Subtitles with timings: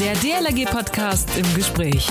[0.00, 2.08] Der DLRG-Podcast im Gespräch.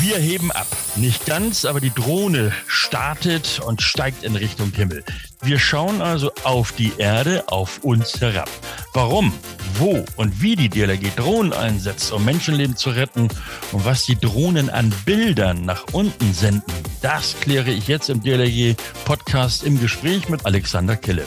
[0.00, 0.66] Wir heben ab.
[0.96, 5.04] Nicht ganz, aber die Drohne startet und steigt in Richtung Himmel.
[5.42, 8.50] Wir schauen also auf die Erde, auf uns herab.
[8.92, 9.32] Warum,
[9.74, 13.28] wo und wie die DLRG Drohnen einsetzt, um Menschenleben zu retten
[13.70, 16.64] und was die Drohnen an Bildern nach unten senden,
[17.04, 21.26] das kläre ich jetzt im DLRG Podcast im Gespräch mit Alexander Kille.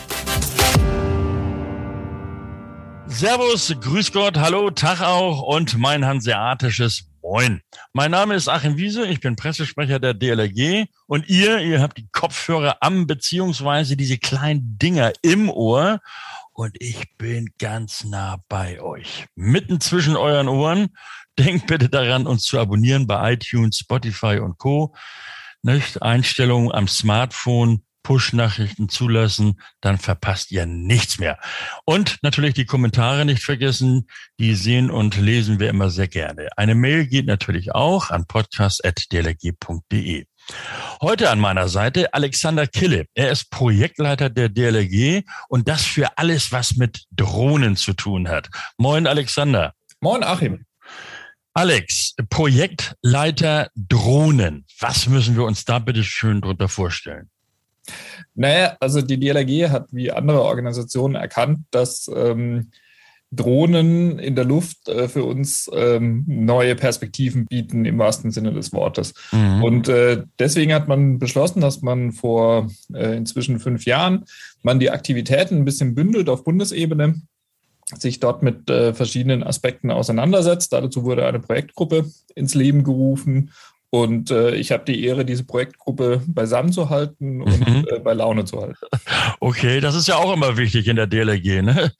[3.06, 7.62] Servus, Grüß Gott, hallo, Tag auch und mein hanseatisches Moin.
[7.92, 12.08] Mein Name ist Achim Wiese, ich bin Pressesprecher der DLRG und ihr, ihr habt die
[12.10, 16.00] Kopfhörer am beziehungsweise diese kleinen Dinger im Ohr
[16.54, 19.26] und ich bin ganz nah bei euch.
[19.36, 20.88] Mitten zwischen euren Ohren.
[21.38, 24.92] Denkt bitte daran, uns zu abonnieren bei iTunes, Spotify und Co.
[25.68, 26.00] Nicht?
[26.00, 31.38] Einstellungen am Smartphone Push-Nachrichten zulassen, dann verpasst ihr nichts mehr.
[31.84, 34.08] Und natürlich die Kommentare nicht vergessen,
[34.40, 36.48] die sehen und lesen wir immer sehr gerne.
[36.56, 40.24] Eine Mail geht natürlich auch an podcast.dlg.de.
[41.02, 43.04] Heute an meiner Seite Alexander Kille.
[43.12, 48.48] Er ist Projektleiter der DLRG und das für alles, was mit Drohnen zu tun hat.
[48.78, 49.74] Moin, Alexander.
[50.00, 50.64] Moin, Achim.
[51.58, 54.64] Alex, Projektleiter Drohnen.
[54.78, 57.30] Was müssen wir uns da bitte schön drunter vorstellen?
[58.36, 62.70] Naja, also die DLRG hat wie andere Organisationen erkannt, dass ähm,
[63.32, 68.72] Drohnen in der Luft äh, für uns ähm, neue Perspektiven bieten im wahrsten Sinne des
[68.72, 69.14] Wortes.
[69.32, 69.64] Mhm.
[69.64, 74.26] Und äh, deswegen hat man beschlossen, dass man vor äh, inzwischen fünf Jahren
[74.62, 77.20] man die Aktivitäten ein bisschen bündelt auf Bundesebene
[77.96, 80.72] sich dort mit äh, verschiedenen Aspekten auseinandersetzt.
[80.72, 83.50] Dazu wurde eine Projektgruppe ins Leben gerufen
[83.90, 87.86] und äh, ich habe die Ehre, diese Projektgruppe beisammen zu halten und mhm.
[87.90, 88.76] äh, bei Laune zu halten.
[89.40, 91.62] Okay, das ist ja auch immer wichtig in der DLRG.
[91.62, 91.92] Ne?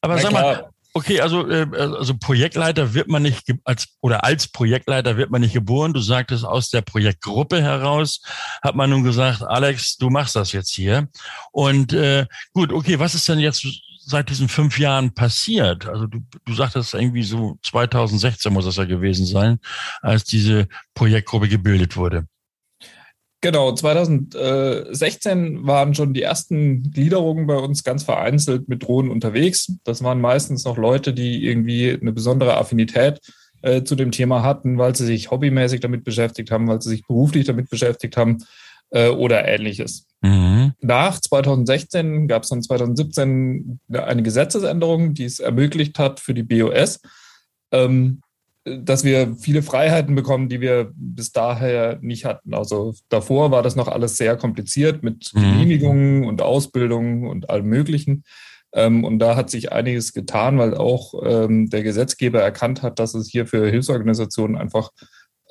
[0.00, 0.42] Aber Na sag klar.
[0.42, 5.40] mal, okay, also, äh, also Projektleiter wird man nicht als oder als Projektleiter wird man
[5.40, 5.94] nicht geboren.
[5.94, 8.22] Du sagtest aus der Projektgruppe heraus
[8.62, 11.08] hat man nun gesagt, Alex, du machst das jetzt hier.
[11.50, 13.66] Und äh, gut, okay, was ist denn jetzt
[14.04, 15.86] seit diesen fünf Jahren passiert?
[15.86, 19.58] Also du, du sagtest irgendwie so 2016 muss es ja gewesen sein,
[20.00, 22.26] als diese Projektgruppe gebildet wurde.
[23.42, 29.72] Genau, 2016 waren schon die ersten Gliederungen bei uns ganz vereinzelt mit Drohnen unterwegs.
[29.82, 33.18] Das waren meistens noch Leute, die irgendwie eine besondere Affinität
[33.62, 37.04] äh, zu dem Thema hatten, weil sie sich hobbymäßig damit beschäftigt haben, weil sie sich
[37.04, 38.38] beruflich damit beschäftigt haben
[38.90, 40.06] äh, oder ähnliches.
[40.20, 40.61] Mhm.
[40.82, 47.00] Nach 2016 gab es dann 2017 eine Gesetzesänderung, die es ermöglicht hat für die BOS,
[47.70, 48.20] ähm,
[48.64, 52.52] dass wir viele Freiheiten bekommen, die wir bis daher nicht hatten.
[52.54, 55.40] Also davor war das noch alles sehr kompliziert mit mhm.
[55.40, 58.24] Genehmigungen und Ausbildungen und allem Möglichen.
[58.72, 63.14] Ähm, und da hat sich einiges getan, weil auch ähm, der Gesetzgeber erkannt hat, dass
[63.14, 64.90] es hier für Hilfsorganisationen einfach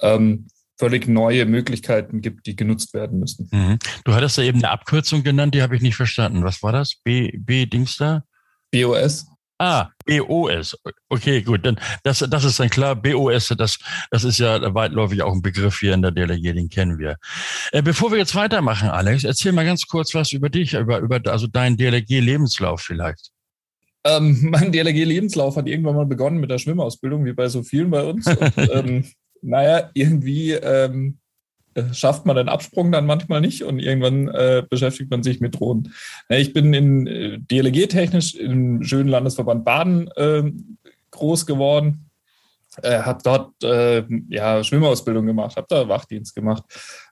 [0.02, 0.48] ähm,
[0.82, 3.48] völlig neue Möglichkeiten gibt, die genutzt werden müssen.
[3.52, 3.78] Mhm.
[4.04, 6.44] Du hattest da eben eine Abkürzung genannt, die habe ich nicht verstanden.
[6.44, 6.96] Was war das?
[7.04, 8.24] B, B Dings da?
[8.72, 9.28] BOS.
[9.60, 10.76] Ah, BOS.
[11.08, 11.68] Okay, gut.
[11.68, 12.96] Dann das, das ist dann klar.
[12.96, 13.78] BOS, das,
[14.10, 17.18] das ist ja weitläufig auch ein Begriff hier in der DLG, den kennen wir.
[17.72, 21.22] Äh, bevor wir jetzt weitermachen, Alex, erzähl mal ganz kurz was über dich, über, über
[21.28, 23.30] also deinen DLG-Lebenslauf vielleicht.
[24.04, 28.02] Ähm, mein DLG-Lebenslauf hat irgendwann mal begonnen mit der Schwimmausbildung, wie bei so vielen bei
[28.02, 28.26] uns.
[28.26, 29.06] Und, ähm,
[29.42, 31.18] naja, irgendwie ähm,
[31.74, 35.60] äh, schafft man den Absprung dann manchmal nicht und irgendwann äh, beschäftigt man sich mit
[35.60, 35.94] Drohnen.
[36.30, 40.52] Ich bin in äh, DLG-technisch im schönen Landesverband Baden äh,
[41.12, 42.10] groß geworden,
[42.82, 46.64] äh, habe dort äh, ja, Schwimmausbildung gemacht, habe da Wachdienst gemacht,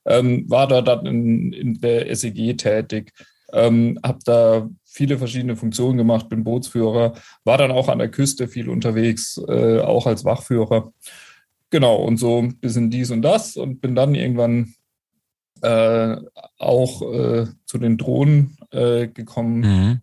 [0.06, 3.14] ähm, war dort dann in, in der SEG tätig,
[3.54, 7.14] ähm, habe da viele verschiedene Funktionen gemacht, bin Bootsführer,
[7.46, 10.92] war dann auch an der Küste viel unterwegs, äh, auch als Wachführer.
[11.70, 14.74] Genau, und so ein bisschen dies und das und bin dann irgendwann
[15.62, 16.16] äh,
[16.58, 19.60] auch äh, zu den Drohnen äh, gekommen.
[19.60, 20.02] Mhm.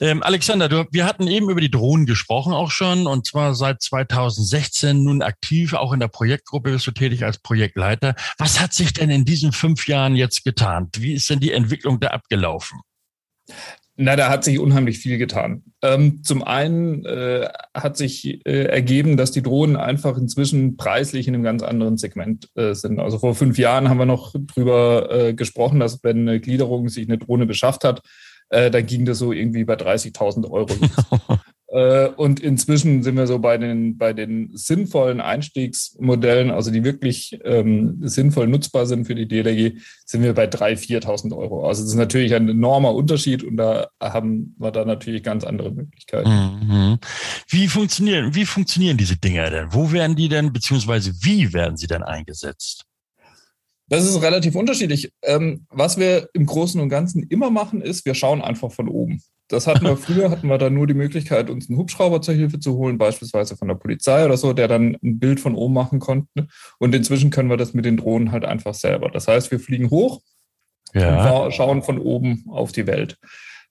[0.00, 3.82] Ähm, Alexander, du, wir hatten eben über die Drohnen gesprochen auch schon und zwar seit
[3.82, 8.14] 2016 nun aktiv, auch in der Projektgruppe bist du tätig als Projektleiter.
[8.38, 10.88] Was hat sich denn in diesen fünf Jahren jetzt getan?
[10.96, 12.80] Wie ist denn die Entwicklung da abgelaufen?
[13.96, 15.62] Na, da hat sich unheimlich viel getan.
[15.82, 21.34] Ähm, zum einen äh, hat sich äh, ergeben, dass die Drohnen einfach inzwischen preislich in
[21.34, 23.00] einem ganz anderen Segment äh, sind.
[23.00, 27.06] Also vor fünf Jahren haben wir noch drüber äh, gesprochen, dass wenn eine Gliederung sich
[27.06, 28.00] eine Drohne beschafft hat,
[28.48, 30.70] äh, dann ging das so irgendwie bei 30.000 Euro.
[31.72, 37.40] Äh, und inzwischen sind wir so bei den, bei den sinnvollen Einstiegsmodellen, also die wirklich
[37.44, 41.66] ähm, sinnvoll nutzbar sind für die DLRG, sind wir bei 3.000, 4.000 Euro.
[41.66, 45.70] Also das ist natürlich ein enormer Unterschied und da haben wir da natürlich ganz andere
[45.70, 46.28] Möglichkeiten.
[46.28, 46.98] Mhm.
[47.48, 49.68] Wie funktionieren, wie funktionieren diese Dinger denn?
[49.70, 52.84] Wo werden die denn, beziehungsweise wie werden sie denn eingesetzt?
[53.88, 55.10] Das ist relativ unterschiedlich.
[55.22, 59.22] Ähm, was wir im Großen und Ganzen immer machen, ist, wir schauen einfach von oben.
[59.52, 62.58] Das hatten wir früher, hatten wir da nur die Möglichkeit, uns einen Hubschrauber zur Hilfe
[62.58, 66.00] zu holen, beispielsweise von der Polizei oder so, der dann ein Bild von oben machen
[66.00, 66.46] konnte.
[66.78, 69.10] Und inzwischen können wir das mit den Drohnen halt einfach selber.
[69.10, 70.22] Das heißt, wir fliegen hoch
[70.94, 71.44] ja.
[71.44, 73.18] und schauen von oben auf die Welt.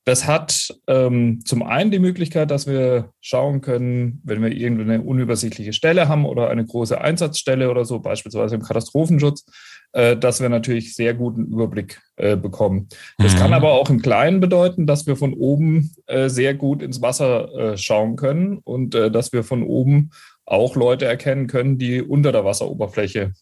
[0.04, 5.74] Das hat ähm, zum einen die Möglichkeit, dass wir schauen können, wenn wir irgendeine unübersichtliche
[5.74, 9.46] Stelle haben oder eine große Einsatzstelle oder so, beispielsweise im Katastrophenschutz,
[9.94, 12.88] äh, dass wir natürlich sehr guten Überblick äh, bekommen.
[13.18, 13.38] Das mhm.
[13.38, 17.54] kann aber auch im Kleinen bedeuten, dass wir von oben äh, sehr gut ins Wasser
[17.54, 20.12] äh, schauen können und äh, dass wir von oben
[20.46, 23.34] auch Leute erkennen können, die unter der Wasseroberfläche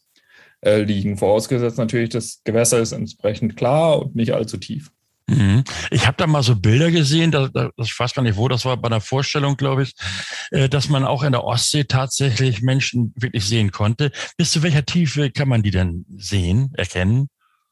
[0.62, 1.18] äh, liegen.
[1.18, 4.92] Vorausgesetzt natürlich, das Gewässer ist entsprechend klar und nicht allzu tief.
[5.30, 5.64] Mhm.
[5.92, 8.66] Ich habe da mal so Bilder gesehen, da, da, ich weiß gar nicht wo, das
[8.66, 9.94] war bei einer Vorstellung, glaube ich,
[10.52, 14.12] äh, dass man auch in der Ostsee tatsächlich Menschen wirklich sehen konnte.
[14.38, 17.30] Bis zu welcher Tiefe kann man die denn sehen, erkennen?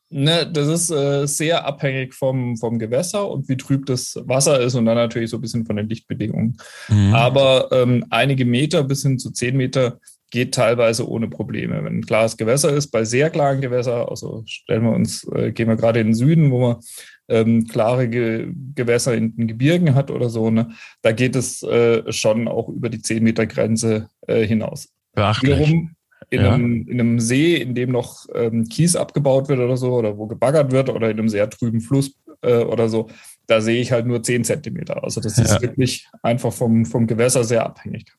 [0.10, 4.76] Ne, das ist äh, sehr abhängig vom, vom Gewässer und wie trüb das Wasser ist
[4.76, 6.58] und dann natürlich so ein bisschen von den Lichtbedingungen.
[6.88, 7.14] Mhm.
[7.14, 10.00] Aber ähm, einige Meter bis hin zu zehn Meter
[10.32, 11.84] geht teilweise ohne Probleme.
[11.84, 15.68] Wenn ein klares Gewässer ist, bei sehr klaren Gewässer, also stellen wir uns, äh, gehen
[15.68, 16.80] wir gerade in den Süden, wo wir
[17.28, 20.72] ähm, klare Ge Gewässer in den Gebirgen hat oder so, ne,
[21.02, 24.90] da geht es äh, schon auch über die 10 Meter Grenze äh, hinaus.
[25.14, 25.58] Beachtlich.
[25.58, 25.92] Wiederum
[26.30, 26.54] in, ja.
[26.54, 30.28] einem, in einem See, in dem noch ähm, Kies abgebaut wird oder so, oder wo
[30.28, 33.10] gebaggert wird, oder in einem sehr trüben Fluss äh, oder so,
[33.48, 35.04] da sehe ich halt nur 10 Zentimeter.
[35.04, 38.12] Also das ist wirklich einfach vom, vom Gewässer sehr abhängig.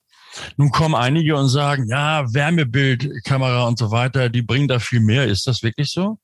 [0.56, 5.26] Nun kommen einige und sagen, ja, Wärmebildkamera und so weiter, die bringen da viel mehr.
[5.26, 6.18] Ist das wirklich so?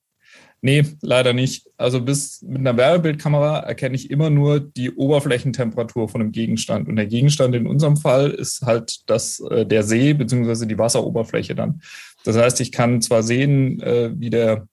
[0.64, 1.66] Nee, leider nicht.
[1.76, 6.88] Also bis mit einer Wärmebildkamera erkenne ich immer nur die Oberflächentemperatur von einem Gegenstand.
[6.88, 11.54] Und der Gegenstand in unserem Fall ist halt das, äh, der See beziehungsweise die Wasseroberfläche
[11.54, 11.82] dann.
[12.24, 14.66] Das heißt, ich kann zwar sehen, äh, wie der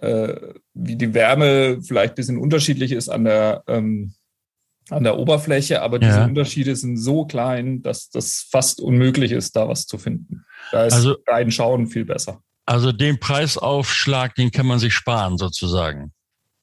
[0.00, 0.34] äh,
[0.74, 4.14] wie die Wärme vielleicht ein bisschen unterschiedlich ist an der, ähm,
[4.90, 6.24] an der Oberfläche, aber diese ja.
[6.24, 10.44] Unterschiede sind so klein, dass das fast unmöglich ist, da was zu finden.
[10.72, 12.42] Da ist also, rein Schauen viel besser.
[12.64, 16.12] Also den Preisaufschlag, den kann man sich sparen sozusagen.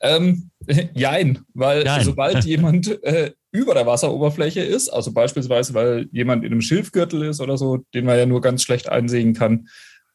[0.02, 0.50] Ähm,
[0.94, 2.04] jein, weil jein.
[2.04, 7.42] sobald jemand äh, über der Wasseroberfläche ist, also beispielsweise, weil jemand in einem Schilfgürtel ist
[7.42, 9.68] oder so, den man ja nur ganz schlecht einsehen kann,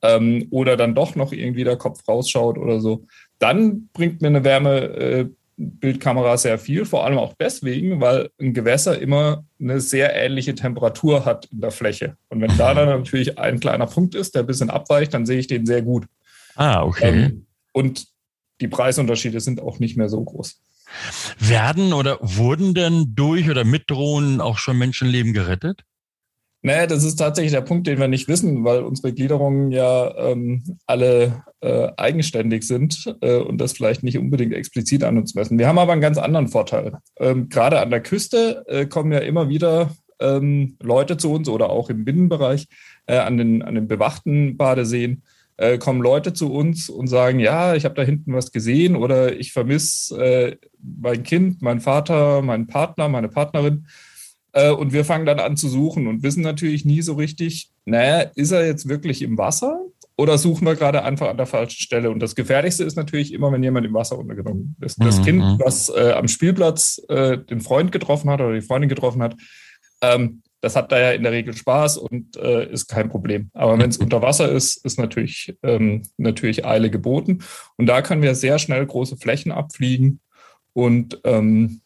[0.02, 3.06] ähm, oder dann doch noch irgendwie der Kopf rausschaut oder so,
[3.38, 8.54] dann bringt mir eine Wärme, äh, Bildkamera sehr viel, vor allem auch deswegen, weil ein
[8.54, 12.16] Gewässer immer eine sehr ähnliche Temperatur hat in der Fläche.
[12.28, 15.38] Und wenn da dann natürlich ein kleiner Punkt ist, der ein bisschen abweicht, dann sehe
[15.38, 16.06] ich den sehr gut.
[16.56, 17.08] Ah, okay.
[17.08, 18.06] Ähm, und
[18.60, 20.60] die Preisunterschiede sind auch nicht mehr so groß.
[21.38, 25.82] Werden oder wurden denn durch oder mit Drohnen auch schon Menschenleben gerettet?
[26.62, 30.78] Nee, das ist tatsächlich der Punkt, den wir nicht wissen, weil unsere Gliederungen ja ähm,
[30.86, 35.58] alle äh, eigenständig sind äh, und das vielleicht nicht unbedingt explizit an uns messen.
[35.58, 36.98] Wir haben aber einen ganz anderen Vorteil.
[37.18, 39.90] Ähm, Gerade an der Küste äh, kommen ja immer wieder
[40.20, 42.66] ähm, Leute zu uns oder auch im Binnenbereich
[43.06, 45.22] äh, an, den, an den bewachten Badeseen
[45.56, 49.34] äh, kommen Leute zu uns und sagen, ja, ich habe da hinten was gesehen oder
[49.34, 53.86] ich vermisse äh, mein Kind, meinen Vater, meinen Partner, meine Partnerin.
[54.78, 58.52] Und wir fangen dann an zu suchen und wissen natürlich nie so richtig, naja, ist
[58.52, 59.80] er jetzt wirklich im Wasser
[60.16, 62.10] oder suchen wir gerade einfach an der falschen Stelle?
[62.10, 65.02] Und das Gefährlichste ist natürlich immer, wenn jemand im Wasser untergenommen ist.
[65.02, 65.24] Das mhm.
[65.24, 69.36] Kind, was äh, am Spielplatz äh, den Freund getroffen hat oder die Freundin getroffen hat,
[70.02, 73.50] ähm, das hat da ja in der Regel Spaß und äh, ist kein Problem.
[73.52, 77.40] Aber wenn es unter Wasser ist, ist natürlich, ähm, natürlich Eile geboten.
[77.76, 80.20] Und da können wir sehr schnell große Flächen abfliegen
[80.72, 81.82] und ähm,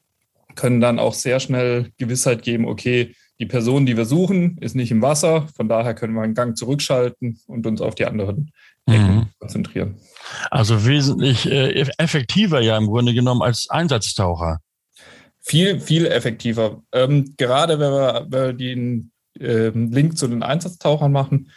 [0.54, 4.90] können dann auch sehr schnell Gewissheit geben, okay, die Person, die wir suchen, ist nicht
[4.90, 5.46] im Wasser.
[5.54, 8.50] Von daher können wir einen Gang zurückschalten und uns auf die anderen
[8.86, 9.26] Ecken mhm.
[9.38, 9.96] konzentrieren.
[10.50, 14.58] Also wesentlich äh, effektiver ja im Grunde genommen als Einsatztaucher.
[15.40, 16.82] Viel, viel effektiver.
[16.92, 21.50] Ähm, gerade wenn wir, wenn wir den äh, Link zu den Einsatztauchern machen.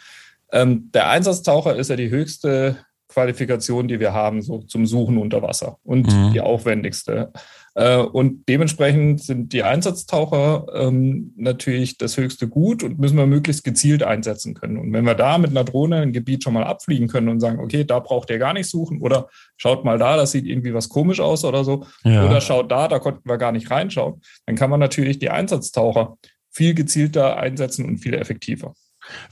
[0.52, 2.76] Ähm, der Einsatztaucher ist ja die höchste
[3.08, 6.32] Qualifikation, die wir haben, so zum Suchen unter Wasser und mhm.
[6.32, 7.32] die aufwendigste.
[7.74, 13.64] Äh, und dementsprechend sind die Einsatztaucher ähm, natürlich das höchste Gut und müssen wir möglichst
[13.64, 14.76] gezielt einsetzen können.
[14.76, 17.60] Und wenn wir da mit einer Drohne ein Gebiet schon mal abfliegen können und sagen,
[17.60, 20.88] okay, da braucht ihr gar nicht suchen oder schaut mal da, das sieht irgendwie was
[20.90, 22.26] komisch aus oder so, ja.
[22.26, 26.18] oder schaut da, da konnten wir gar nicht reinschauen, dann kann man natürlich die Einsatztaucher
[26.50, 28.74] viel gezielter einsetzen und viel effektiver.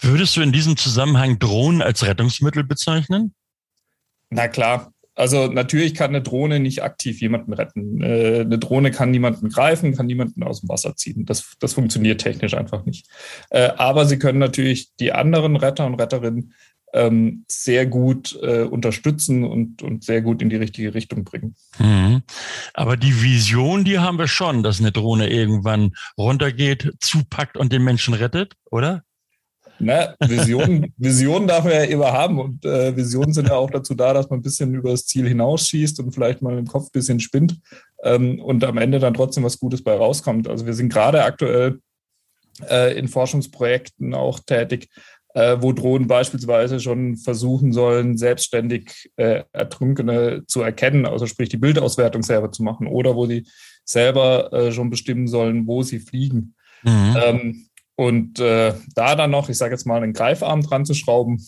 [0.01, 3.35] Würdest du in diesem Zusammenhang Drohnen als Rettungsmittel bezeichnen?
[4.31, 4.93] Na klar.
[5.21, 8.03] Also natürlich kann eine Drohne nicht aktiv jemanden retten.
[8.03, 11.27] Äh, eine Drohne kann niemanden greifen, kann niemanden aus dem Wasser ziehen.
[11.27, 13.07] Das, das funktioniert technisch einfach nicht.
[13.51, 16.55] Äh, aber sie können natürlich die anderen Retter und Retterinnen
[16.95, 21.55] ähm, sehr gut äh, unterstützen und, und sehr gut in die richtige Richtung bringen.
[21.79, 22.23] Mhm.
[22.73, 27.85] Aber die Vision, die haben wir schon, dass eine Drohne irgendwann runtergeht, zupackt und den
[27.85, 29.05] Menschen rettet, oder?
[29.81, 33.95] Ne, Visionen, Visionen darf man ja immer haben und äh, Visionen sind ja auch dazu
[33.95, 36.93] da, dass man ein bisschen über das Ziel hinausschießt und vielleicht mal im Kopf ein
[36.93, 37.59] bisschen spinnt
[38.05, 40.49] ähm, und am Ende dann trotzdem was Gutes bei rauskommt.
[40.49, 41.81] Also wir sind gerade aktuell
[42.69, 44.89] äh, in Forschungsprojekten auch tätig,
[45.35, 51.57] äh, wo Drohnen beispielsweise schon versuchen sollen, selbstständig äh, Ertrunkene zu erkennen, also sprich die
[51.57, 53.47] Bildauswertung selber zu machen oder wo sie
[53.85, 56.55] selber äh, schon bestimmen sollen, wo sie fliegen.
[56.83, 57.17] Mhm.
[57.25, 57.67] Ähm,
[58.01, 61.47] und äh, da dann noch, ich sage jetzt mal, einen Greifarm dran zu schrauben,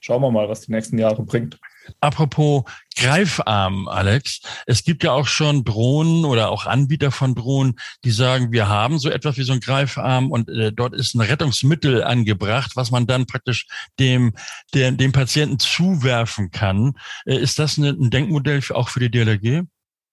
[0.00, 1.58] schauen wir mal, was die nächsten Jahre bringt.
[2.00, 2.64] Apropos
[2.96, 4.40] Greifarm, Alex.
[4.64, 8.98] Es gibt ja auch schon Drohnen oder auch Anbieter von Drohnen, die sagen, wir haben
[8.98, 13.06] so etwas wie so ein Greifarm und äh, dort ist ein Rettungsmittel angebracht, was man
[13.06, 13.66] dann praktisch
[13.98, 14.32] dem,
[14.72, 16.94] der, dem Patienten zuwerfen kann.
[17.26, 19.66] Äh, ist das eine, ein Denkmodell für, auch für die DLRG?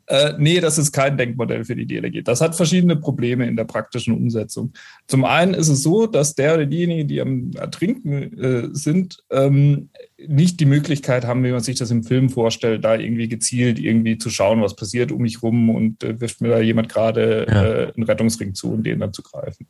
[0.08, 2.24] Äh, nee, das ist kein Denkmodell für die DLG.
[2.24, 4.74] Das hat verschiedene Probleme in der praktischen Umsetzung.
[5.06, 9.90] Zum einen ist es so, dass der oder diejenigen, die am Ertrinken äh, sind, ähm,
[10.26, 14.18] nicht die Möglichkeit haben, wie man sich das im Film vorstellt, da irgendwie gezielt irgendwie
[14.18, 17.64] zu schauen, was passiert um mich rum und äh, wirft mir da jemand gerade ja.
[17.64, 19.68] äh, einen Rettungsring zu und den dann zu greifen.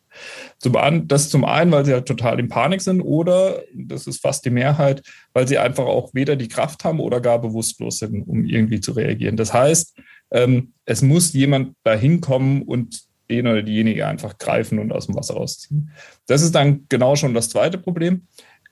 [0.58, 4.22] Zum einen, das zum einen, weil sie halt total in Panik sind oder, das ist
[4.22, 5.02] fast die Mehrheit,
[5.34, 8.94] weil sie einfach auch weder die Kraft haben oder gar bewusstlos sind, um irgendwie zu
[8.94, 9.36] reagieren.
[9.36, 9.98] Das heißt,
[10.32, 15.16] ähm, es muss jemand dahin kommen und den oder diejenige einfach greifen und aus dem
[15.16, 15.92] Wasser rausziehen.
[16.28, 18.28] Das ist dann genau schon das zweite Problem.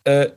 [0.05, 0.29] Äh,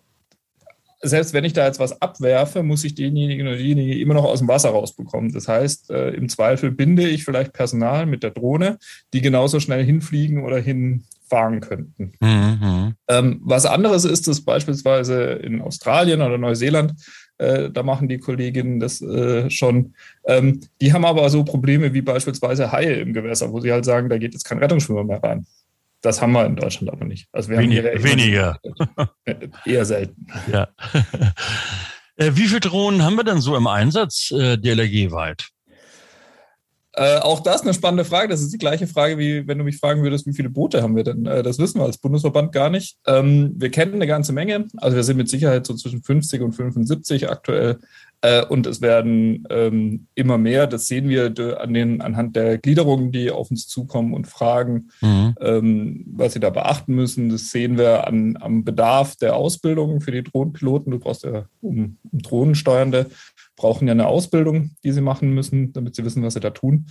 [1.00, 4.40] selbst wenn ich da jetzt was abwerfe, muss ich denjenigen oder diejenige immer noch aus
[4.40, 5.32] dem Wasser rausbekommen.
[5.32, 8.78] Das heißt, äh, im Zweifel binde ich vielleicht Personal mit der Drohne,
[9.12, 12.12] die genauso schnell hinfliegen oder hinfahren könnten.
[12.20, 12.94] Mhm.
[13.08, 16.94] Ähm, was anderes ist es beispielsweise in Australien oder Neuseeland,
[17.38, 19.94] äh, da machen die Kolleginnen das äh, schon.
[20.26, 24.08] Ähm, die haben aber so Probleme wie beispielsweise Haie im Gewässer, wo sie halt sagen,
[24.08, 25.46] da geht jetzt kein Rettungsschwimmer mehr rein.
[26.00, 27.28] Das haben wir in Deutschland aber nicht.
[27.32, 28.58] Also wir Wenig, haben weniger.
[29.64, 30.26] Eher selten.
[30.52, 30.68] Ja.
[32.20, 35.52] Äh, wie viele Drohnen haben wir denn so im Einsatz, äh, DLRG-weit?
[36.98, 38.26] Äh, auch das eine spannende Frage.
[38.26, 40.96] Das ist die gleiche Frage, wie wenn du mich fragen würdest, wie viele Boote haben
[40.96, 41.26] wir denn?
[41.26, 42.98] Äh, das wissen wir als Bundesverband gar nicht.
[43.06, 44.66] Ähm, wir kennen eine ganze Menge.
[44.78, 47.78] Also wir sind mit Sicherheit so zwischen 50 und 75 aktuell.
[48.20, 50.66] Äh, und es werden ähm, immer mehr.
[50.66, 55.34] Das sehen wir an den, anhand der Gliederungen, die auf uns zukommen und fragen, mhm.
[55.40, 57.28] ähm, was sie da beachten müssen.
[57.28, 60.90] Das sehen wir an, am Bedarf der Ausbildung für die Drohnenpiloten.
[60.90, 63.06] Du brauchst ja um, um Drohnensteuernde
[63.58, 66.86] brauchen ja eine Ausbildung, die sie machen müssen, damit sie wissen, was sie da tun.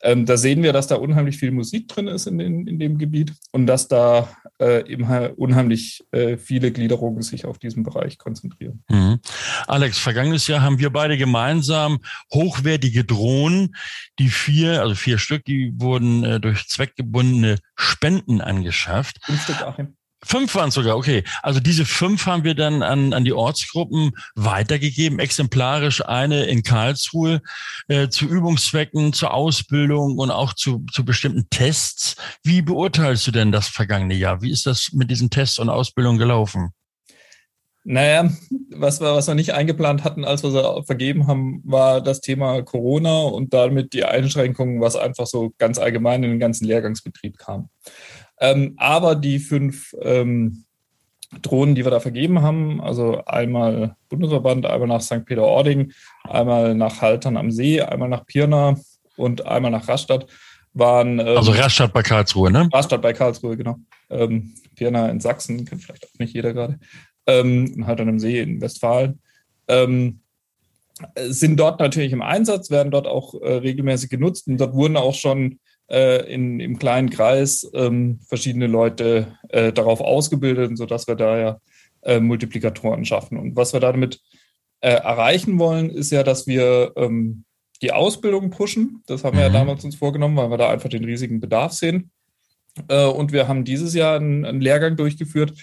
[0.00, 2.98] Ähm, da sehen wir, dass da unheimlich viel Musik drin ist in, den, in dem
[2.98, 4.28] Gebiet und dass da
[4.60, 5.04] äh, eben
[5.36, 8.84] unheimlich äh, viele Gliederungen sich auf diesen Bereich konzentrieren.
[8.88, 9.18] Mhm.
[9.66, 11.98] Alex, vergangenes Jahr haben wir beide gemeinsam
[12.32, 13.74] hochwertige Drohnen,
[14.18, 19.18] die vier, also vier Stück, die wurden äh, durch zweckgebundene Spenden angeschafft.
[19.24, 19.97] Fünf Stück, Achim.
[20.24, 21.22] Fünf waren sogar, okay.
[21.42, 27.40] Also diese fünf haben wir dann an, an die Ortsgruppen weitergegeben, exemplarisch eine in Karlsruhe
[27.86, 32.16] äh, zu Übungszwecken, zur Ausbildung und auch zu, zu bestimmten Tests.
[32.42, 34.42] Wie beurteilst du denn das vergangene Jahr?
[34.42, 36.72] Wie ist das mit diesen Tests und Ausbildungen gelaufen?
[37.84, 38.30] Naja,
[38.70, 42.60] was wir, was wir nicht eingeplant hatten, als wir sie vergeben haben, war das Thema
[42.62, 47.70] Corona und damit die Einschränkungen, was einfach so ganz allgemein in den ganzen Lehrgangsbetrieb kam.
[48.40, 50.64] Ähm, aber die fünf ähm,
[51.42, 55.24] Drohnen, die wir da vergeben haben, also einmal Bundesverband, einmal nach St.
[55.24, 55.92] Peter-Ording,
[56.24, 58.76] einmal nach Haltern am See, einmal nach Pirna
[59.16, 60.26] und einmal nach Rastatt,
[60.72, 61.18] waren.
[61.18, 62.68] Ähm, also Rastatt bei Karlsruhe, ne?
[62.72, 63.76] Rastatt bei Karlsruhe, genau.
[64.10, 66.78] Ähm, Pirna in Sachsen, kennt vielleicht auch nicht jeder gerade.
[67.26, 69.20] Ähm, Haltern am See in Westfalen.
[69.66, 70.20] Ähm,
[71.16, 75.14] sind dort natürlich im Einsatz, werden dort auch äh, regelmäßig genutzt und dort wurden auch
[75.14, 81.38] schon äh, in, im kleinen Kreis ähm, verschiedene Leute äh, darauf ausgebildet, sodass wir da
[81.38, 81.60] ja
[82.02, 83.38] äh, Multiplikatoren schaffen.
[83.38, 84.20] Und was wir damit
[84.80, 87.44] äh, erreichen wollen, ist ja, dass wir ähm,
[87.82, 89.02] die Ausbildung pushen.
[89.06, 89.54] Das haben wir ja mhm.
[89.54, 92.10] damals uns vorgenommen, weil wir da einfach den riesigen Bedarf sehen.
[92.88, 95.54] Äh, und wir haben dieses Jahr einen, einen Lehrgang durchgeführt,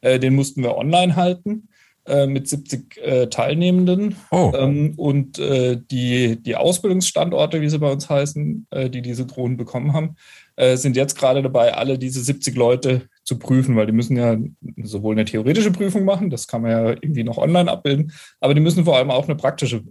[0.00, 1.68] äh, den mussten wir online halten.
[2.06, 4.16] Äh, mit 70 äh, Teilnehmenden.
[4.30, 4.52] Oh.
[4.54, 9.56] Ähm, und äh, die, die Ausbildungsstandorte, wie sie bei uns heißen, äh, die diese Drohnen
[9.56, 10.16] bekommen haben,
[10.56, 14.36] äh, sind jetzt gerade dabei, alle diese 70 Leute zu prüfen, weil die müssen ja
[14.82, 18.60] sowohl eine theoretische Prüfung machen, das kann man ja irgendwie noch online abbilden, aber die
[18.60, 19.82] müssen vor allem auch eine praktische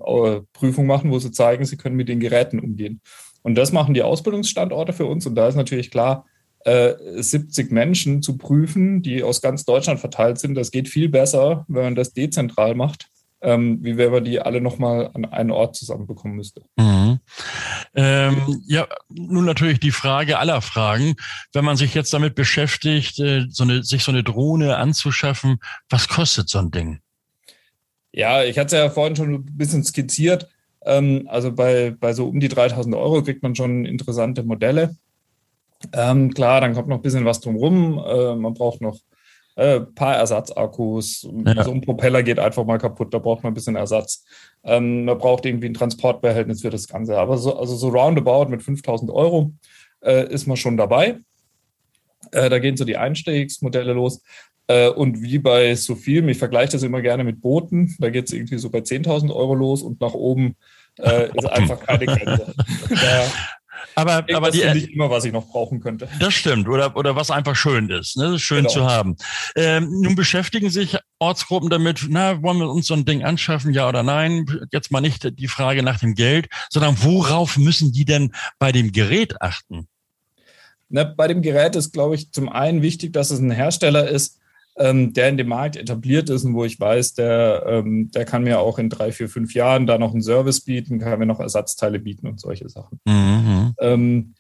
[0.54, 3.02] Prüfung machen, wo sie zeigen, sie können mit den Geräten umgehen.
[3.44, 5.26] Und das machen die Ausbildungsstandorte für uns.
[5.26, 6.26] Und da ist natürlich klar,
[6.66, 11.84] 70 Menschen zu prüfen, die aus ganz Deutschland verteilt sind, das geht viel besser, wenn
[11.84, 13.08] man das dezentral macht
[13.42, 16.64] ähm, wie wenn man die alle nochmal an einen Ort zusammenbekommen müsste.
[16.78, 17.20] Mhm.
[17.96, 21.16] Ähm, ja, nun natürlich die Frage aller Fragen.
[21.52, 26.08] Wenn man sich jetzt damit beschäftigt, äh, so eine, sich so eine Drohne anzuschaffen, was
[26.08, 27.00] kostet so ein Ding?
[28.14, 30.48] Ja, ich hatte es ja vorhin schon ein bisschen skizziert.
[30.84, 34.96] Ähm, also bei, bei so um die 3000 Euro kriegt man schon interessante Modelle.
[35.94, 38.04] Ähm, klar, dann kommt noch ein bisschen was drumherum.
[38.06, 38.98] Äh, man braucht noch
[39.56, 41.28] äh, paar Ersatzakkus.
[41.46, 41.64] Ja.
[41.64, 44.24] So ein Propeller geht einfach mal kaputt, da braucht man ein bisschen Ersatz.
[44.64, 47.18] Ähm, man braucht irgendwie ein Transportbehältnis für das Ganze.
[47.18, 49.54] Aber so, also so roundabout mit 5000 Euro
[50.02, 51.20] äh, ist man schon dabei.
[52.32, 54.22] Äh, da gehen so die Einstiegsmodelle los.
[54.68, 58.28] Äh, und wie bei so viel, ich vergleiche das immer gerne mit Booten, da geht
[58.28, 60.56] es irgendwie so bei 10.000 Euro los und nach oben
[60.98, 62.54] äh, ist einfach keine Grenze.
[62.90, 63.24] da,
[63.96, 66.08] aber, ich aber die nicht immer, was ich noch brauchen könnte.
[66.20, 66.68] Das stimmt.
[66.68, 68.18] Oder, oder was einfach schön ist.
[68.18, 68.40] Ne?
[68.40, 68.70] Schön genau.
[68.70, 69.16] zu haben.
[69.56, 73.88] Ähm, nun beschäftigen sich Ortsgruppen damit, na, wollen wir uns so ein Ding anschaffen, ja
[73.88, 74.46] oder nein?
[74.72, 78.92] Jetzt mal nicht die Frage nach dem Geld, sondern worauf müssen die denn bei dem
[78.92, 79.88] Gerät achten?
[80.90, 84.41] Na, bei dem Gerät ist, glaube ich, zum einen wichtig, dass es ein Hersteller ist,
[84.78, 88.44] ähm, der in dem Markt etabliert ist und wo ich weiß, der, ähm, der kann
[88.44, 91.40] mir auch in drei, vier, fünf Jahren da noch einen Service bieten, kann mir noch
[91.40, 93.00] Ersatzteile bieten und solche Sachen.
[93.06, 93.76] Mhm.
[93.80, 94.34] Ähm,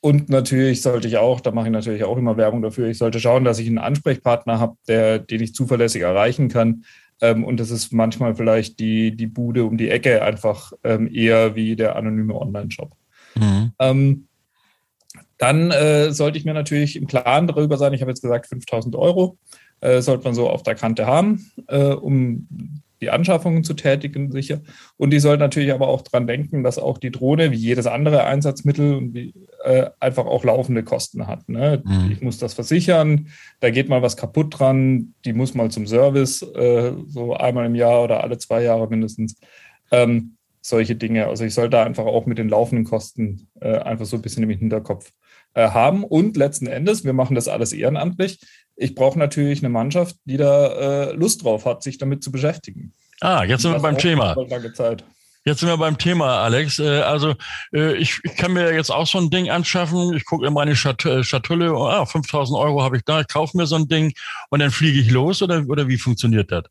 [0.00, 3.20] und natürlich sollte ich auch, da mache ich natürlich auch immer Werbung dafür, ich sollte
[3.20, 6.84] schauen, dass ich einen Ansprechpartner habe, der, den ich zuverlässig erreichen kann.
[7.20, 11.54] Ähm, und das ist manchmal vielleicht die, die Bude um die Ecke einfach ähm, eher
[11.54, 12.92] wie der anonyme Online-Shop.
[13.34, 13.72] Mhm.
[13.78, 14.28] Ähm,
[15.38, 18.96] dann äh, sollte ich mir natürlich im Klaren darüber sein, ich habe jetzt gesagt 5000
[18.96, 19.38] Euro
[19.84, 22.48] äh, sollte man so auf der Kante haben, äh, um
[23.00, 24.62] die Anschaffungen zu tätigen, sicher.
[24.96, 28.24] Und die sollten natürlich aber auch daran denken, dass auch die Drohne, wie jedes andere
[28.24, 31.46] Einsatzmittel, äh, einfach auch laufende Kosten hat.
[31.48, 31.82] Ne?
[31.84, 32.10] Mhm.
[32.10, 33.28] Ich muss das versichern,
[33.60, 37.74] da geht mal was kaputt dran, die muss mal zum Service, äh, so einmal im
[37.74, 39.36] Jahr oder alle zwei Jahre mindestens.
[39.90, 41.26] Ähm, solche Dinge.
[41.26, 44.50] Also ich sollte einfach auch mit den laufenden Kosten äh, einfach so ein bisschen im
[44.50, 45.12] Hinterkopf
[45.54, 46.04] äh, haben.
[46.04, 48.38] Und letzten Endes, wir machen das alles ehrenamtlich
[48.76, 50.66] ich brauche natürlich eine Mannschaft, die da
[51.08, 52.92] äh, Lust drauf hat, sich damit zu beschäftigen.
[53.20, 54.36] Ah, jetzt sind wir beim Thema.
[55.46, 56.78] Jetzt sind wir beim Thema, Alex.
[56.78, 57.34] Äh, also
[57.72, 60.14] äh, ich, ich kann mir jetzt auch so ein Ding anschaffen.
[60.14, 63.66] Ich gucke in meine äh, Schatulle, ah, 5000 Euro habe ich da, ich kaufe mir
[63.66, 64.12] so ein Ding
[64.50, 66.64] und dann fliege ich los oder, oder wie funktioniert das?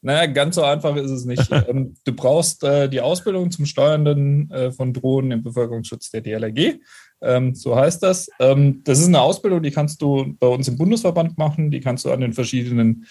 [0.00, 1.48] Naja, ganz so einfach ist es nicht.
[1.68, 6.78] Ähm, du brauchst äh, die Ausbildung zum Steuernden äh, von Drohnen im Bevölkerungsschutz der DLRG.
[7.24, 8.28] Ähm, so heißt das.
[8.38, 12.04] Ähm, das ist eine Ausbildung, die kannst du bei uns im Bundesverband machen, die kannst
[12.04, 13.06] du an den verschiedenen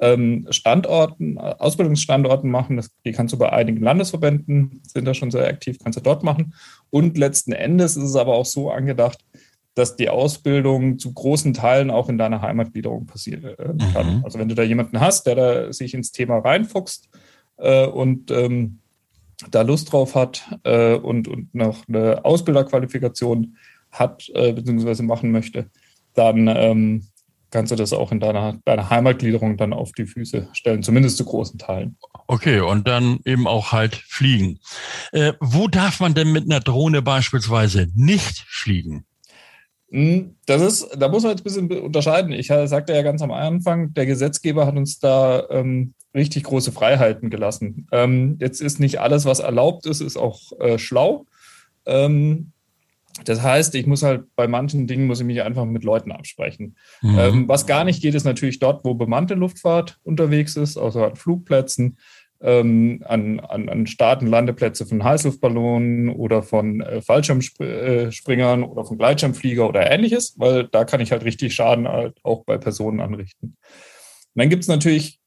[0.00, 2.76] ähm, Standorten, Ausbildungsstandorten machen.
[2.76, 6.22] Das, die kannst du bei einigen Landesverbänden, sind da schon sehr aktiv, kannst du dort
[6.22, 6.54] machen.
[6.90, 9.24] Und letzten Endes ist es aber auch so angedacht,
[9.74, 14.18] dass die Ausbildung zu großen Teilen auch in deiner Heimatgliederung passieren äh, kann.
[14.18, 14.24] Mhm.
[14.24, 17.08] Also wenn du da jemanden hast, der da sich ins Thema reinfuchst
[17.56, 18.78] äh, und ähm,
[19.50, 23.56] da Lust drauf hat äh, und, und noch eine Ausbilderqualifikation
[23.90, 25.02] hat äh, bzw.
[25.02, 25.70] machen möchte,
[26.14, 27.06] dann ähm,
[27.50, 31.24] kannst du das auch in deiner, deiner Heimatgliederung dann auf die Füße stellen, zumindest zu
[31.24, 31.96] großen Teilen.
[32.26, 34.58] Okay, und dann eben auch halt fliegen.
[35.12, 39.04] Äh, wo darf man denn mit einer Drohne beispielsweise nicht fliegen?
[39.94, 42.32] Hm, das ist, da muss man jetzt ein bisschen unterscheiden.
[42.32, 47.30] Ich sagte ja ganz am Anfang, der Gesetzgeber hat uns da ähm, richtig große Freiheiten
[47.30, 47.86] gelassen.
[47.92, 51.26] Ähm, jetzt ist nicht alles, was erlaubt ist, ist auch äh, schlau.
[51.86, 52.50] Ähm,
[53.24, 56.76] das heißt, ich muss halt bei manchen Dingen muss ich mich einfach mit Leuten absprechen.
[57.00, 57.18] Mhm.
[57.20, 61.14] Ähm, was gar nicht geht, ist natürlich dort, wo bemannte Luftfahrt unterwegs ist, also an
[61.14, 61.98] Flugplätzen
[62.44, 68.84] ähm, an, an, an Start- und Landeplätze von Heißluftballonen oder von äh, Fallschirmspringern äh, oder
[68.84, 73.00] von Gleitschirmflieger oder ähnliches, weil da kann ich halt richtig Schaden halt auch bei Personen
[73.00, 73.56] anrichten.
[74.34, 75.20] Und dann gibt es natürlich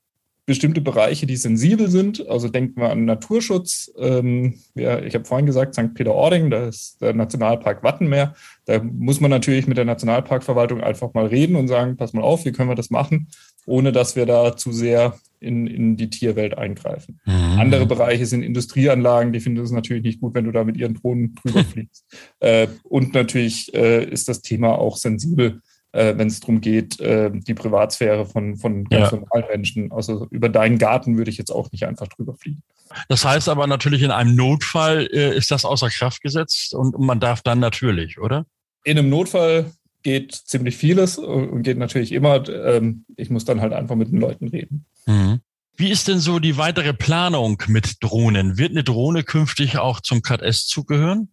[0.46, 2.26] bestimmte Bereiche, die sensibel sind.
[2.30, 3.92] Also denken wir an Naturschutz.
[3.98, 5.94] Ähm, ja, ich habe vorhin gesagt, St.
[5.94, 8.34] Peter-Ording, da ist der Nationalpark Wattenmeer.
[8.66, 12.46] Da muss man natürlich mit der Nationalparkverwaltung einfach mal reden und sagen, pass mal auf,
[12.46, 13.28] wie können wir das machen,
[13.68, 17.20] ohne dass wir da zu sehr in, in die Tierwelt eingreifen.
[17.26, 17.60] Mhm.
[17.60, 20.96] Andere Bereiche sind Industrieanlagen, die finden es natürlich nicht gut, wenn du da mit ihren
[20.96, 22.06] Drohnen drüber fliegst.
[22.40, 25.62] äh, und natürlich äh, ist das Thema auch sensibel
[25.94, 29.18] äh, wenn es darum geht, äh, die Privatsphäre von, von ganz ja.
[29.18, 29.92] normalen Menschen.
[29.92, 32.62] Also über deinen Garten würde ich jetzt auch nicht einfach drüber fliegen.
[33.10, 37.20] Das heißt aber natürlich, in einem Notfall äh, ist das außer Kraft gesetzt und man
[37.20, 38.46] darf dann natürlich, oder?
[38.84, 39.72] In einem Notfall
[40.04, 42.48] geht ziemlich vieles und geht natürlich immer.
[42.50, 44.86] Ähm, ich muss dann halt einfach mit den Leuten reden.
[45.06, 45.42] Mhm.
[45.76, 48.58] Wie ist denn so die weitere Planung mit Drohnen?
[48.58, 51.30] Wird eine Drohne künftig auch zum KS zugehören?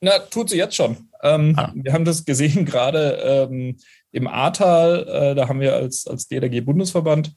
[0.00, 1.08] Na, tut sie jetzt schon.
[1.22, 1.72] Ähm, ah.
[1.74, 3.76] Wir haben das gesehen gerade ähm,
[4.12, 5.06] im Ahrtal.
[5.08, 7.34] Äh, da haben wir als, als DLRG-Bundesverband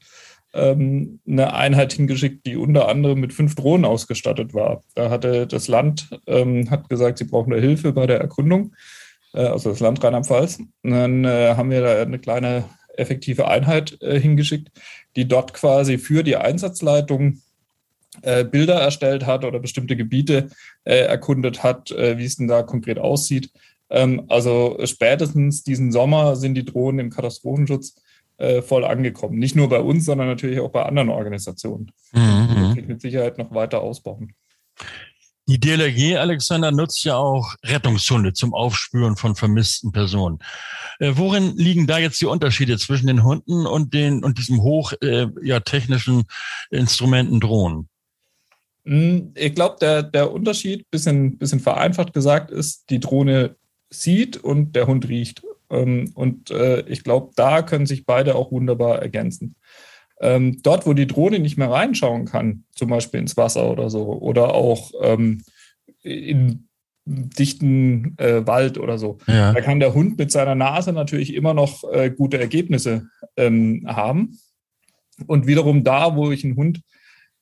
[0.54, 4.84] ähm, eine Einheit hingeschickt, die unter anderem mit fünf Drohnen ausgestattet war.
[4.96, 8.76] Da hatte das Land ähm, hat gesagt, sie brauchen da Hilfe bei der Erkundung,
[9.34, 10.60] also das Land Rheinland-Pfalz.
[10.84, 12.66] Dann äh, haben wir da eine kleine
[12.96, 14.70] effektive Einheit äh, hingeschickt,
[15.16, 17.42] die dort quasi für die Einsatzleitung
[18.22, 20.50] äh, Bilder erstellt hat oder bestimmte Gebiete
[20.84, 23.52] äh, erkundet hat, äh, wie es denn da konkret aussieht.
[23.90, 27.96] Ähm, also spätestens diesen Sommer sind die Drohnen im Katastrophenschutz
[28.38, 29.40] äh, voll angekommen.
[29.40, 31.92] Nicht nur bei uns, sondern natürlich auch bei anderen Organisationen.
[32.14, 32.76] Mhm.
[32.76, 34.34] Das mit Sicherheit noch weiter ausbauen.
[35.52, 40.40] Die DLRG, Alexander, nutzt ja auch Rettungshunde zum Aufspüren von vermissten Personen.
[41.00, 44.94] Äh, worin liegen da jetzt die Unterschiede zwischen den Hunden und den und diesem hoch
[45.02, 46.24] äh, ja, technischen
[46.70, 47.90] Instrumenten Drohnen?
[48.86, 53.58] Hm, ich glaube, der, der Unterschied, bisschen, bisschen vereinfacht gesagt, ist, die Drohne
[53.90, 55.44] sieht und der Hund riecht.
[55.70, 59.56] Ähm, und äh, ich glaube, da können sich beide auch wunderbar ergänzen.
[60.22, 64.04] Ähm, dort, wo die Drohne nicht mehr reinschauen kann, zum Beispiel ins Wasser oder so,
[64.04, 65.42] oder auch ähm,
[66.04, 66.68] in
[67.06, 69.52] dichten äh, Wald oder so, ja.
[69.52, 74.38] da kann der Hund mit seiner Nase natürlich immer noch äh, gute Ergebnisse ähm, haben.
[75.26, 76.82] Und wiederum da, wo ich einen Hund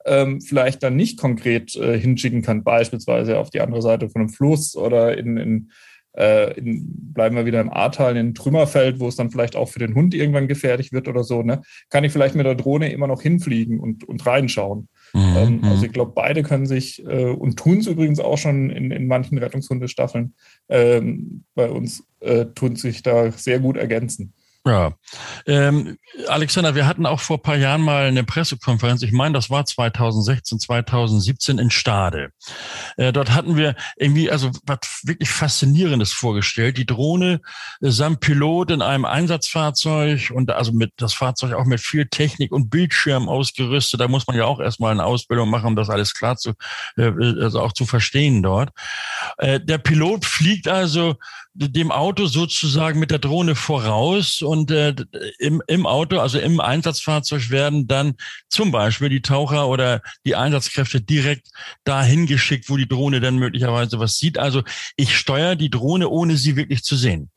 [0.06, 4.30] ähm, vielleicht dann nicht konkret äh, hinschicken kann, beispielsweise auf die andere Seite von einem
[4.30, 5.72] Fluss oder in, in,
[6.20, 9.80] äh, in bleiben wir wieder im Ahrtal, in Trümmerfeld, wo es dann vielleicht auch für
[9.80, 13.08] den Hund irgendwann gefährlich wird oder so, ne, kann ich vielleicht mit der Drohne immer
[13.08, 14.88] noch hinfliegen und, und reinschauen.
[15.14, 15.36] Mhm.
[15.36, 15.84] Ähm, also mhm.
[15.86, 19.38] ich glaube, beide können sich äh, und tun es übrigens auch schon in, in manchen
[19.38, 20.34] Rettungshundestaffeln
[20.70, 24.34] ähm, bei uns, äh, tun sich da sehr gut ergänzen.
[24.70, 24.94] Ja,
[25.48, 29.02] ähm, Alexander, wir hatten auch vor ein paar Jahren mal eine Pressekonferenz.
[29.02, 32.30] Ich meine, das war 2016, 2017 in Stade.
[32.96, 36.78] Äh, dort hatten wir irgendwie also was wirklich Faszinierendes vorgestellt.
[36.78, 37.42] Die Drohne
[37.82, 42.52] äh, samt Pilot in einem Einsatzfahrzeug und also mit das Fahrzeug auch mit viel Technik
[42.52, 44.00] und Bildschirm ausgerüstet.
[44.00, 46.52] Da muss man ja auch erstmal eine Ausbildung machen, um das alles klar zu,
[46.96, 48.70] äh, also auch zu verstehen dort.
[49.40, 51.16] Äh, der Pilot fliegt also
[51.54, 54.96] dem Auto sozusagen mit der Drohne voraus und äh,
[55.40, 58.16] im, im Auto, also im Einsatzfahrzeug werden dann
[58.50, 61.50] zum Beispiel die Taucher oder die Einsatzkräfte direkt
[61.84, 64.38] dahin geschickt, wo die Drohne dann möglicherweise was sieht.
[64.38, 64.64] Also
[64.96, 67.30] ich steuere die Drohne, ohne sie wirklich zu sehen.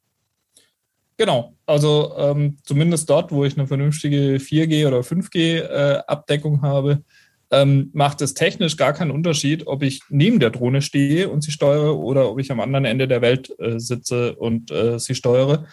[1.16, 7.04] Genau, also ähm, zumindest dort, wo ich eine vernünftige 4G oder 5G-Abdeckung äh, habe,
[7.52, 11.52] ähm, macht es technisch gar keinen Unterschied, ob ich neben der Drohne stehe und sie
[11.52, 15.66] steuere oder ob ich am anderen Ende der Welt äh, sitze und äh, sie steuere.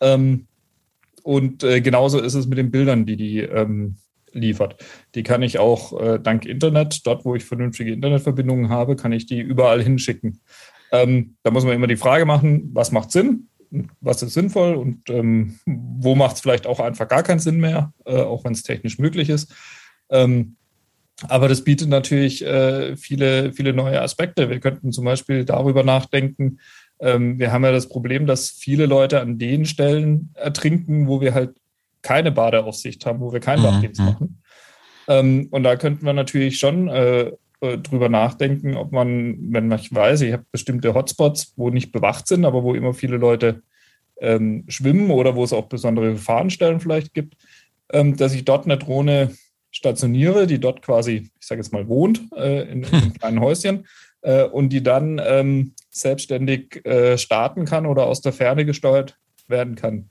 [0.00, 0.46] Ähm,
[1.24, 3.96] und äh, genauso ist es mit den Bildern, die die ähm,
[4.32, 4.76] liefert.
[5.14, 9.24] Die kann ich auch äh, dank Internet, dort wo ich vernünftige Internetverbindungen habe, kann ich
[9.24, 10.40] die überall hinschicken.
[10.92, 13.48] Ähm, da muss man immer die Frage machen, was macht Sinn?
[14.00, 17.92] Was ist sinnvoll und ähm, wo macht es vielleicht auch einfach gar keinen Sinn mehr,
[18.04, 19.52] äh, auch wenn es technisch möglich ist.
[20.10, 20.56] Ähm,
[21.28, 24.50] aber das bietet natürlich äh, viele, viele neue Aspekte.
[24.50, 26.58] Wir könnten zum Beispiel darüber nachdenken,
[27.00, 31.34] ähm, wir haben ja das Problem, dass viele Leute an den Stellen ertrinken, wo wir
[31.34, 31.56] halt
[32.02, 33.66] keine Badeaufsicht haben, wo wir keinen mhm.
[33.66, 34.42] Wachdienst machen.
[35.08, 39.80] Ähm, und da könnten wir natürlich schon äh, äh drüber nachdenken, ob man, wenn man
[39.90, 43.62] weiß, ich habe bestimmte Hotspots, wo nicht bewacht sind, aber wo immer viele Leute
[44.20, 47.36] ähm, schwimmen oder wo es auch besondere Gefahrenstellen vielleicht gibt,
[47.92, 49.34] ähm, dass ich dort eine Drohne
[49.70, 53.86] stationiere, die dort quasi, ich sage jetzt mal, wohnt, äh, in, in, einem kleinen Häuschen
[54.24, 59.76] äh, und die dann ähm, selbstständig äh, starten kann oder aus der Ferne gesteuert werden
[59.76, 60.10] kann.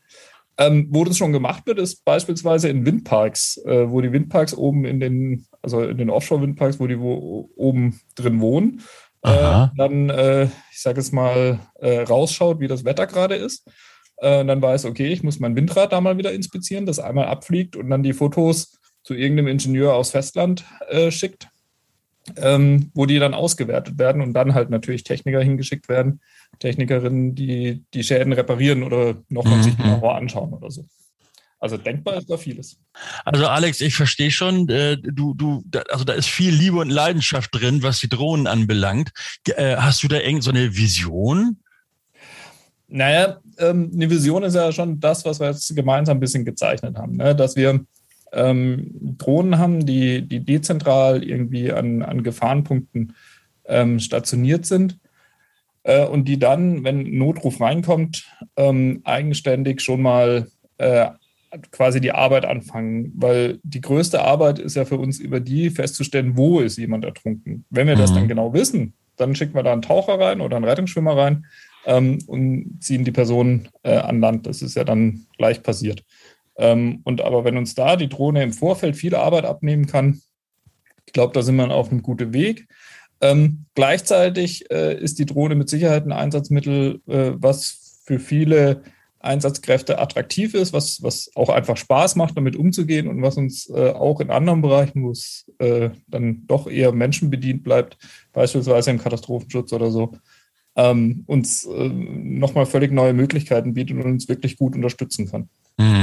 [0.57, 4.85] Ähm, wo das schon gemacht wird, ist beispielsweise in Windparks, äh, wo die Windparks oben
[4.85, 8.83] in den, also in den Offshore-Windparks, wo die wo, oben drin wohnen,
[9.23, 13.67] äh, dann, äh, ich sage jetzt mal, äh, rausschaut, wie das Wetter gerade ist.
[14.21, 17.89] dann weiß, okay, ich muss mein Windrad da mal wieder inspizieren, das einmal abfliegt und
[17.89, 21.47] dann die Fotos zu irgendeinem Ingenieur aus Festland äh, schickt,
[22.37, 26.21] ähm, wo die dann ausgewertet werden und dann halt natürlich Techniker hingeschickt werden,
[26.59, 29.63] Technikerinnen, die die Schäden reparieren oder nochmal mhm.
[29.63, 30.85] sich genauer anschauen oder so.
[31.59, 32.77] Also denkbar ist da vieles.
[33.23, 37.51] Also Alex, ich verstehe schon, äh, du, du, also da ist viel Liebe und Leidenschaft
[37.53, 39.11] drin, was die Drohnen anbelangt.
[39.47, 41.57] Äh, hast du da irgendeine so Vision?
[42.89, 46.97] Naja, ähm, eine Vision ist ja schon das, was wir jetzt gemeinsam ein bisschen gezeichnet
[46.97, 47.33] haben, ne?
[47.33, 47.85] dass wir
[48.33, 53.15] ähm, Drohnen haben, die, die dezentral irgendwie an, an Gefahrenpunkten
[53.65, 54.99] ähm, stationiert sind
[55.83, 61.09] äh, und die dann, wenn Notruf reinkommt, ähm, eigenständig schon mal äh,
[61.71, 66.35] quasi die Arbeit anfangen, weil die größte Arbeit ist ja für uns über die festzustellen,
[66.35, 67.65] wo ist jemand ertrunken.
[67.69, 67.99] Wenn wir mhm.
[67.99, 71.45] das dann genau wissen, dann schicken wir da einen Taucher rein oder einen Rettungsschwimmer rein
[71.85, 74.47] ähm, und ziehen die Person äh, an Land.
[74.47, 76.03] Das ist ja dann gleich passiert.
[76.57, 80.21] Ähm, und aber wenn uns da die Drohne im Vorfeld viel Arbeit abnehmen kann,
[81.05, 82.67] ich glaube, da sind wir auf einem guten Weg.
[83.21, 88.83] Ähm, gleichzeitig äh, ist die Drohne mit Sicherheit ein Einsatzmittel, äh, was für viele
[89.23, 93.91] Einsatzkräfte attraktiv ist, was, was auch einfach Spaß macht, damit umzugehen und was uns äh,
[93.91, 97.97] auch in anderen Bereichen, wo es äh, dann doch eher menschenbedient bleibt,
[98.33, 100.17] beispielsweise im Katastrophenschutz oder so,
[100.75, 105.47] ähm, uns äh, nochmal völlig neue Möglichkeiten bietet und uns wirklich gut unterstützen kann.
[105.77, 106.02] Mhm.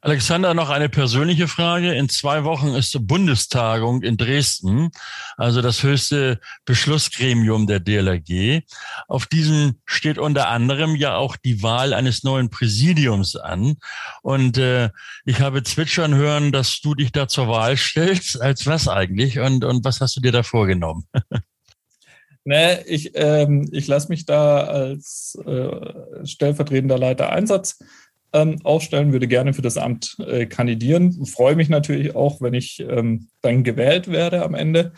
[0.00, 1.94] Alexander, noch eine persönliche Frage.
[1.94, 4.90] In zwei Wochen ist Bundestagung in Dresden,
[5.36, 8.62] also das höchste Beschlussgremium der DLRG.
[9.08, 13.76] Auf diesem steht unter anderem ja auch die Wahl eines neuen Präsidiums an.
[14.22, 14.90] Und äh,
[15.24, 18.40] ich habe zwitschern hören, dass du dich da zur Wahl stellst.
[18.40, 19.38] Als was eigentlich?
[19.38, 21.04] Und, und was hast du dir da vorgenommen?
[22.46, 27.78] Nee, ich, ähm, ich lasse mich da als äh, stellvertretender Leiter Einsatz
[28.34, 31.24] ähm, aufstellen, würde gerne für das Amt äh, kandidieren.
[31.24, 34.92] Freue mich natürlich auch, wenn ich ähm, dann gewählt werde am Ende.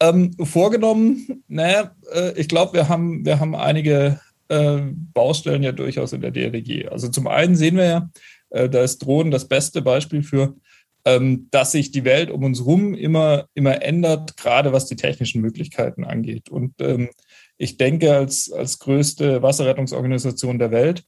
[0.00, 4.80] Ähm, vorgenommen, naja, äh, ich glaube, wir haben, wir haben einige äh,
[5.14, 6.88] Baustellen ja durchaus in der DLG.
[6.90, 8.10] Also zum einen sehen wir ja,
[8.50, 10.56] äh, da ist Drohnen das beste Beispiel für,
[11.04, 15.40] ähm, dass sich die Welt um uns herum immer, immer ändert, gerade was die technischen
[15.40, 16.48] Möglichkeiten angeht.
[16.50, 17.10] Und ähm,
[17.58, 21.04] ich denke, als, als größte Wasserrettungsorganisation der Welt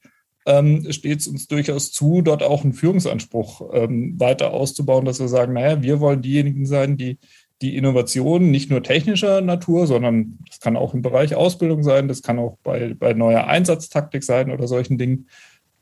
[0.49, 5.29] ähm, steht es uns durchaus zu, dort auch einen Führungsanspruch ähm, weiter auszubauen, dass wir
[5.29, 7.19] sagen, naja, wir wollen diejenigen sein, die
[7.61, 12.23] die Innovationen nicht nur technischer Natur, sondern das kann auch im Bereich Ausbildung sein, das
[12.23, 15.29] kann auch bei, bei neuer Einsatztaktik sein oder solchen Dingen,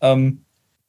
[0.00, 0.42] ähm,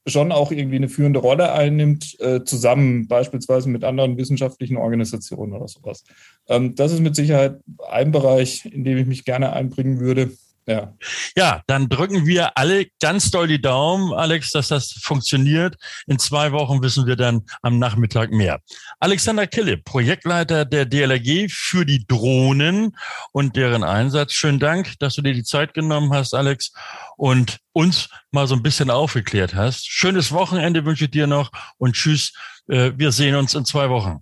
[0.07, 5.67] schon auch irgendwie eine führende Rolle einnimmt, äh, zusammen beispielsweise mit anderen wissenschaftlichen Organisationen oder
[5.67, 6.05] sowas.
[6.47, 7.59] Ähm, das ist mit Sicherheit
[7.89, 10.31] ein Bereich, in dem ich mich gerne einbringen würde.
[10.69, 10.93] Ja.
[11.37, 15.77] ja, dann drücken wir alle ganz doll die Daumen, Alex, dass das funktioniert.
[16.07, 18.59] In zwei Wochen wissen wir dann am Nachmittag mehr.
[18.99, 22.97] Alexander Kille, Projektleiter der DLRG für die Drohnen
[23.31, 24.33] und deren Einsatz.
[24.33, 26.73] Schönen Dank, dass du dir die Zeit genommen hast, Alex,
[27.15, 29.87] und uns mal so ein bisschen aufgeklärt hast.
[29.87, 32.33] Schönes Wochenende wünsche ich dir noch und tschüss.
[32.67, 34.21] Äh, wir sehen uns in zwei Wochen.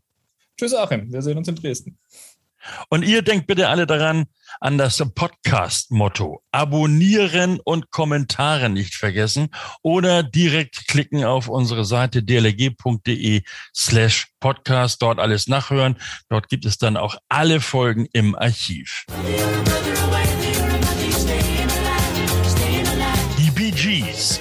[0.58, 1.12] Tschüss, Achim.
[1.12, 1.98] Wir sehen uns in Dresden.
[2.90, 4.26] Und ihr denkt bitte alle daran,
[4.60, 6.42] an das Podcast-Motto.
[6.52, 9.50] Abonnieren und Kommentare nicht vergessen
[9.82, 13.44] oder direkt klicken auf unsere Seite dlg.de
[13.76, 15.98] slash podcast, dort alles nachhören.
[16.30, 19.06] Dort gibt es dann auch alle Folgen im Archiv.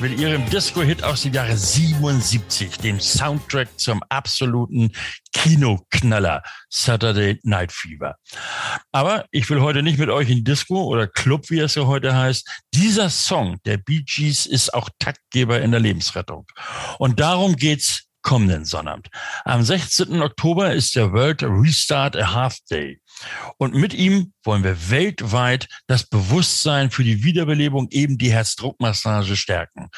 [0.00, 4.90] Mit ihrem Disco-Hit aus dem Jahre 77, dem Soundtrack zum absoluten
[5.32, 8.16] Kinoknaller Saturday Night Fever.
[8.92, 12.14] Aber ich will heute nicht mit euch in Disco oder Club, wie es ja heute
[12.14, 12.48] heißt.
[12.74, 16.46] Dieser Song der Bee Gees ist auch Taktgeber in der Lebensrettung.
[16.98, 19.08] Und darum geht's kommenden Sonnabend.
[19.44, 20.20] Am 16.
[20.20, 23.00] Oktober ist der World Restart a Half Day.
[23.58, 29.90] Und mit ihm wollen wir weltweit das Bewusstsein für die Wiederbelebung, eben die Herzdruckmassage stärken.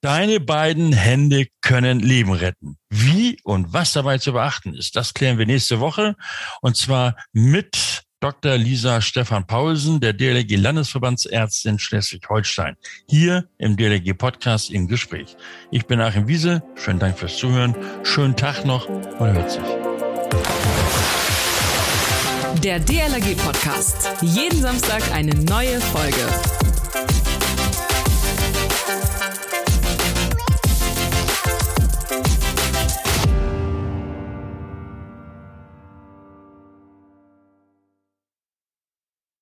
[0.00, 2.78] Deine beiden Hände können Leben retten.
[2.88, 6.14] Wie und was dabei zu beachten ist, das klären wir nächste Woche.
[6.62, 8.56] Und zwar mit Dr.
[8.56, 12.76] Lisa Stefan Paulsen, der DLG Landesverbandsärztin Schleswig-Holstein,
[13.08, 15.36] hier im DLG Podcast im Gespräch.
[15.70, 16.62] Ich bin Achim Wiese.
[16.74, 17.76] Schönen Dank fürs Zuhören.
[18.02, 18.88] Schönen Tag noch.
[19.20, 19.62] Man hört sich.
[22.62, 24.08] Der DLRG Podcast.
[24.20, 26.26] Jeden Samstag eine neue Folge.